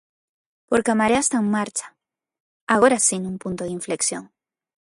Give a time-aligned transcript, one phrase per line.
[0.69, 1.87] Porque a marea está en marcha,
[2.75, 4.23] agora si nun punto de inflexión.